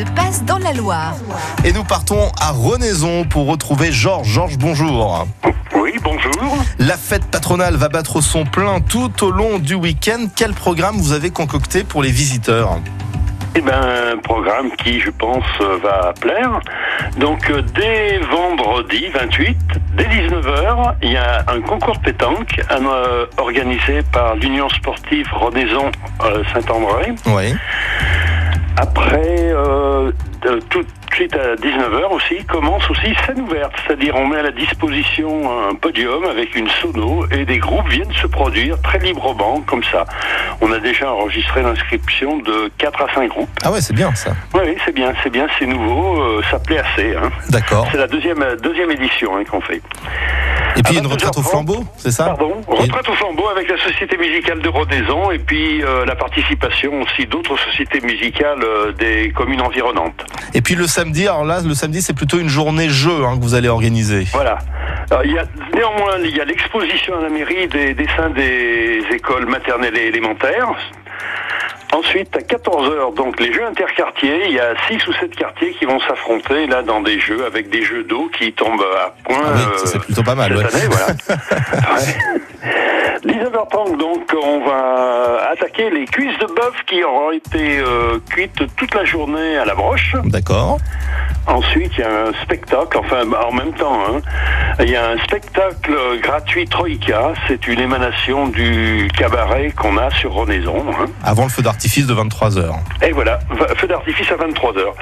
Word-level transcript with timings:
se 0.00 0.10
passe 0.12 0.44
dans 0.44 0.58
la 0.58 0.72
Loire. 0.72 1.14
Et 1.64 1.72
nous 1.72 1.84
partons 1.84 2.30
à 2.40 2.52
Renaison 2.52 3.24
pour 3.24 3.46
retrouver 3.46 3.92
Georges. 3.92 4.28
Georges, 4.28 4.56
bonjour. 4.56 5.26
Oui, 5.74 5.92
bonjour. 6.02 6.56
La 6.78 6.96
fête 6.96 7.26
patronale 7.26 7.76
va 7.76 7.88
battre 7.88 8.22
son 8.22 8.44
plein 8.44 8.80
tout 8.80 9.12
au 9.22 9.30
long 9.30 9.58
du 9.58 9.74
week-end. 9.74 10.26
Quel 10.34 10.54
programme 10.54 10.96
vous 10.96 11.12
avez 11.12 11.30
concocté 11.30 11.84
pour 11.84 12.02
les 12.02 12.10
visiteurs 12.10 12.78
Eh 13.54 13.60
ben, 13.60 14.14
un 14.14 14.16
programme 14.18 14.70
qui, 14.82 15.00
je 15.00 15.10
pense, 15.10 15.44
va 15.82 16.14
plaire. 16.18 16.60
Donc, 17.18 17.50
euh, 17.50 17.62
dès 17.74 18.18
vendredi 18.20 19.06
28, 19.12 19.58
dès 19.96 20.04
19h, 20.04 20.94
il 21.02 21.12
y 21.12 21.16
a 21.16 21.44
un 21.48 21.60
concours 21.60 21.96
de 21.98 22.02
pétanque 22.02 22.60
euh, 22.70 23.26
organisé 23.36 24.02
par 24.12 24.36
l'Union 24.36 24.68
sportive 24.70 25.26
Renaison 25.32 25.90
euh, 26.24 26.42
Saint-André. 26.54 27.12
Oui. 27.26 27.54
Après, 28.80 29.36
euh, 29.52 30.10
de- 30.42 30.60
tout 30.70 30.82
de 30.82 30.88
suite 31.14 31.36
à 31.36 31.54
19h 31.56 32.12
aussi, 32.12 32.42
commence 32.46 32.88
aussi 32.88 33.14
scène 33.26 33.42
ouverte. 33.42 33.72
C'est-à-dire, 33.86 34.14
on 34.16 34.26
met 34.26 34.38
à 34.38 34.42
la 34.42 34.52
disposition 34.52 35.50
un 35.68 35.74
podium 35.74 36.24
avec 36.24 36.56
une 36.56 36.66
sono 36.80 37.26
et 37.30 37.44
des 37.44 37.58
groupes 37.58 37.86
viennent 37.88 38.12
se 38.14 38.26
produire 38.26 38.80
très 38.80 38.98
librement, 39.00 39.60
comme 39.66 39.82
ça. 39.84 40.06
On 40.62 40.72
a 40.72 40.78
déjà 40.78 41.12
enregistré 41.12 41.62
l'inscription 41.62 42.38
de 42.38 42.70
4 42.78 43.02
à 43.02 43.14
5 43.14 43.28
groupes. 43.28 43.50
Ah 43.62 43.70
ouais, 43.70 43.82
c'est 43.82 43.94
bien 43.94 44.14
ça. 44.14 44.30
Oui, 44.54 44.60
oui, 44.64 44.76
c'est 44.86 44.94
bien, 44.94 45.12
c'est 45.22 45.30
bien, 45.30 45.46
c'est 45.58 45.66
nouveau, 45.66 46.22
euh, 46.22 46.40
ça 46.50 46.58
plaît 46.58 46.78
assez. 46.78 47.14
Hein. 47.14 47.30
D'accord. 47.50 47.86
C'est 47.92 47.98
la 47.98 48.06
deuxième, 48.06 48.42
euh, 48.42 48.56
deuxième 48.56 48.90
édition 48.90 49.36
hein, 49.36 49.42
qu'on 49.50 49.60
fait. 49.60 49.82
Et 50.80 50.82
puis 50.82 50.96
une 50.96 51.06
retraite 51.06 51.36
au 51.36 51.40
22h30. 51.42 51.50
flambeau, 51.50 51.84
c'est 51.98 52.10
ça 52.10 52.24
Pardon 52.24 52.56
Et- 52.72 52.80
Retraite 52.82 53.06
au 53.08 53.12
flambeau 53.12 53.48
avec 53.48 53.68
la 53.68 53.76
Société 53.76 54.16
musicale 54.16 54.60
de 54.62 54.68
Rodaison 54.70 55.30
et 55.30 55.38
puis 55.38 55.82
euh, 55.84 56.06
la 56.06 56.16
participation 56.16 57.02
aussi 57.02 57.26
d'autres 57.26 57.58
sociétés 57.58 58.00
musicales 58.00 58.62
euh, 58.64 58.92
des 58.92 59.30
communes 59.32 59.60
environnantes. 59.60 60.24
Et 60.54 60.62
puis 60.62 60.74
le 60.76 60.86
samedi, 60.86 61.28
alors 61.28 61.44
là, 61.44 61.60
le 61.62 61.74
samedi, 61.74 62.00
c'est 62.00 62.14
plutôt 62.14 62.38
une 62.38 62.48
journée 62.48 62.88
jeu 62.88 63.24
hein, 63.26 63.36
que 63.36 63.42
vous 63.42 63.54
allez 63.54 63.68
organiser. 63.68 64.24
Voilà. 64.32 64.58
Alors, 65.10 65.24
il 65.24 65.32
y 65.32 65.38
a, 65.38 65.44
néanmoins, 65.74 66.16
il 66.24 66.34
y 66.34 66.40
a 66.40 66.44
l'exposition 66.46 67.18
à 67.18 67.22
la 67.22 67.28
mairie 67.28 67.68
des 67.68 67.92
dessins 67.94 68.30
des 68.30 69.02
écoles 69.12 69.46
maternelles 69.46 69.98
et 69.98 70.06
élémentaires. 70.06 70.68
Ensuite, 71.92 72.36
à 72.36 72.40
14h, 72.40 73.14
donc 73.16 73.40
les 73.40 73.52
jeux 73.52 73.64
interquartiers, 73.66 74.46
il 74.46 74.52
y 74.52 74.60
a 74.60 74.74
6 74.88 75.06
ou 75.08 75.12
7 75.12 75.34
quartiers 75.34 75.74
qui 75.74 75.84
vont 75.86 75.98
s'affronter 76.00 76.66
là 76.68 76.82
dans 76.82 77.00
des 77.00 77.18
jeux 77.18 77.44
avec 77.44 77.68
des 77.68 77.82
jeux 77.82 78.04
d'eau 78.04 78.30
qui 78.38 78.52
tombent 78.52 78.84
à 79.04 79.12
point 79.24 79.38
Ah 79.44 79.52
oui, 79.54 79.60
euh, 79.66 79.78
c'est 79.86 79.98
plutôt 79.98 80.22
pas 80.22 80.36
mal. 80.36 80.56
cette 80.56 80.74
ouais. 80.74 80.80
année, 80.80 80.88
voilà. 80.88 81.06
Ouais. 81.96 82.16
19h30, 83.24 83.96
donc 83.98 84.32
on 84.40 84.64
va 84.64 85.50
attaquer 85.52 85.90
les 85.90 86.04
cuisses 86.06 86.38
de 86.38 86.46
bœuf 86.46 86.74
qui 86.86 87.02
auront 87.02 87.32
été 87.32 87.78
euh, 87.80 88.18
cuites 88.30 88.62
toute 88.76 88.94
la 88.94 89.04
journée 89.04 89.58
à 89.58 89.64
la 89.64 89.74
broche. 89.74 90.14
D'accord. 90.24 90.78
Ensuite, 91.50 91.92
il 91.98 92.00
y 92.00 92.04
a 92.04 92.28
un 92.28 92.32
spectacle, 92.44 92.96
enfin 92.98 93.22
en 93.48 93.52
même 93.52 93.72
temps, 93.74 93.98
hein, 94.08 94.20
il 94.80 94.88
y 94.90 94.96
a 94.96 95.08
un 95.10 95.18
spectacle 95.18 95.92
gratuit 96.22 96.64
Troïka. 96.66 97.32
C'est 97.48 97.66
une 97.66 97.80
émanation 97.80 98.46
du 98.48 99.08
cabaret 99.18 99.72
qu'on 99.76 99.96
a 99.98 100.10
sur 100.10 100.32
Renaison. 100.32 100.84
hein. 100.90 101.06
Avant 101.24 101.42
le 101.44 101.48
feu 101.50 101.62
d'artifice 101.62 102.06
de 102.06 102.14
23h. 102.14 102.72
Et 103.02 103.10
voilà, 103.12 103.40
feu 103.76 103.86
d'artifice 103.88 104.30
à 104.30 104.36
23h. 104.36 104.92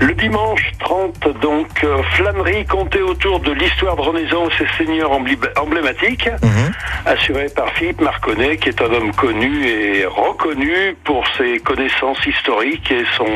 Le 0.00 0.12
dimanche 0.14 0.72
30, 0.80 1.28
donc, 1.40 1.68
euh, 1.84 2.02
flânerie 2.16 2.64
comptée 2.66 3.00
autour 3.02 3.38
de 3.40 3.52
l'histoire 3.52 3.94
de 3.94 4.00
Renaison 4.02 4.48
et 4.48 4.52
ses 4.58 4.66
seigneurs 4.84 5.12
emblématiques, 5.12 6.28
Mhm. 6.42 6.72
assurée 7.06 7.46
par 7.54 7.68
Philippe 7.74 8.00
Marconnet, 8.00 8.56
qui 8.56 8.68
est 8.70 8.82
un 8.82 8.92
homme 8.92 9.12
connu 9.14 9.64
et 9.66 10.04
reconnu 10.06 10.96
pour 11.04 11.24
ses 11.38 11.58
connaissances 11.60 12.18
historiques 12.26 12.90
et 12.90 13.04
son... 13.16 13.26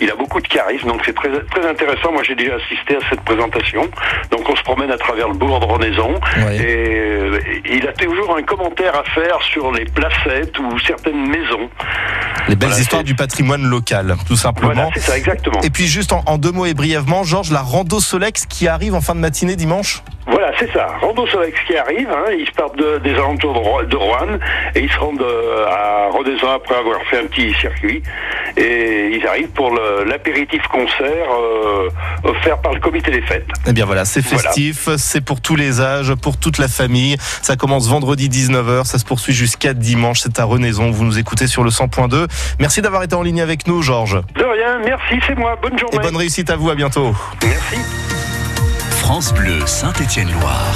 Il 0.00 0.10
a 0.10 0.14
beaucoup 0.14 0.40
de 0.40 0.48
charisme, 0.48 0.88
donc 0.88 1.02
c'est 1.04 1.14
très, 1.14 1.28
très 1.50 1.66
intéressant. 1.72 2.12
Moi, 2.12 2.22
j'ai 2.22 2.34
déjà 2.34 2.54
assisté 2.54 2.96
à 2.96 3.00
cette 3.10 3.20
présentation. 3.22 3.88
Donc, 4.30 4.48
on 4.48 4.56
se 4.56 4.62
promène 4.62 4.90
à 4.90 4.96
travers 4.98 5.28
le 5.28 5.34
bourg 5.34 5.58
de 5.60 5.66
Renaison 5.66 6.14
Oui. 6.46 6.56
et 6.56 6.98
euh, 6.98 7.38
il 7.70 7.86
a 7.88 7.92
toujours 7.92 8.36
un 8.36 8.42
commentaire 8.42 8.94
à 8.96 9.02
faire 9.10 9.40
sur 9.42 9.72
les 9.72 9.84
placettes 9.86 10.58
ou 10.58 10.78
certaines 10.80 11.26
maisons. 11.28 11.68
Les 12.48 12.56
belles 12.56 12.68
Voilà, 12.68 12.80
histoires 12.82 13.04
du 13.04 13.14
patrimoine 13.14 13.64
local, 13.64 14.14
tout 14.26 14.36
simplement. 14.36 14.72
Voilà, 14.74 14.88
c'est 14.94 15.00
ça, 15.00 15.16
exactement. 15.18 15.60
Et 15.62 15.70
puis 15.70 15.86
juste 15.86 16.12
en, 16.12 16.22
en 16.26 16.38
deux 16.38 16.50
mots 16.52 16.66
et 16.66 16.74
brièvement, 16.74 17.24
Georges, 17.24 17.50
la 17.50 17.60
rando 17.62 18.00
Solex 18.00 18.46
qui 18.46 18.68
arrive 18.68 18.94
en 18.94 19.00
fin 19.00 19.14
de 19.14 19.20
matinée 19.20 19.56
dimanche? 19.56 20.02
Voilà, 20.26 20.52
c'est 20.58 20.72
ça. 20.72 20.86
Rando 21.00 21.26
Solex 21.26 21.58
qui 21.66 21.76
arrive, 21.76 22.08
hein, 22.10 22.30
ils 22.36 22.50
partent 22.52 22.76
de- 22.76 22.98
des 22.98 23.14
alentours 23.14 23.80
de, 23.80 23.86
de 23.86 23.96
Rouen 23.96 24.38
et 24.74 24.80
ils 24.80 24.90
se 24.90 24.98
rendent 24.98 25.20
euh, 25.22 25.66
à 25.68 26.08
Rodezan 26.10 26.52
après 26.56 26.76
avoir 26.76 27.00
fait 27.10 27.18
un 27.20 27.26
petit 27.26 27.52
circuit. 27.54 28.02
Et 28.56 29.10
ils 29.16 29.26
arrivent 29.26 29.48
pour 29.50 29.72
l'apéritif 30.06 30.62
concert 30.70 31.26
euh, 31.32 31.88
offert 32.24 32.58
par 32.60 32.72
le 32.74 32.80
comité 32.80 33.10
des 33.10 33.22
fêtes. 33.22 33.46
Eh 33.66 33.72
bien 33.72 33.84
voilà, 33.86 34.04
c'est 34.04 34.20
Voilà. 34.24 34.42
festif, 34.50 34.88
c'est 34.96 35.20
pour 35.20 35.40
tous 35.40 35.56
les 35.56 35.80
âges, 35.80 36.14
pour 36.14 36.36
toute 36.36 36.58
la 36.58 36.68
famille. 36.68 37.16
Ça 37.42 37.56
commence 37.56 37.88
vendredi 37.88 38.28
19h, 38.28 38.84
ça 38.84 38.98
se 38.98 39.04
poursuit 39.04 39.32
jusqu'à 39.32 39.72
dimanche, 39.74 40.20
c'est 40.20 40.38
à 40.38 40.44
Renaison. 40.44 40.90
Vous 40.90 41.04
nous 41.04 41.18
écoutez 41.18 41.46
sur 41.46 41.64
le 41.64 41.70
100.2. 41.70 42.26
Merci 42.60 42.82
d'avoir 42.82 43.02
été 43.02 43.14
en 43.14 43.22
ligne 43.22 43.40
avec 43.40 43.66
nous, 43.66 43.82
Georges. 43.82 44.20
De 44.36 44.44
rien, 44.44 44.78
merci, 44.84 45.18
c'est 45.26 45.36
moi. 45.36 45.56
Bonne 45.62 45.74
Et 45.74 45.78
journée. 45.78 45.98
bonne 46.00 46.16
réussite 46.16 46.50
à 46.50 46.56
vous, 46.56 46.70
à 46.70 46.74
bientôt. 46.74 47.14
Merci. 47.42 47.76
France 48.90 49.32
Bleu 49.34 49.66
Saint-Étienne-Loire. 49.66 50.74